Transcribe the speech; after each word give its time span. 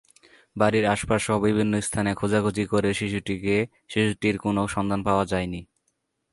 বাড়ির 0.55 0.85
আশপাশসহ 0.85 1.35
বিভিন্ন 1.39 1.73
স্থানে 1.81 2.11
খোঁজাখুঁজি 2.15 2.63
করেও 2.65 2.93
শিশুটির 3.89 4.35
কোনো 4.37 4.61
সন্ধান 4.67 4.99
পাওয়া 5.03 5.25
যায়নি 5.25 5.61
তখন। 5.61 5.69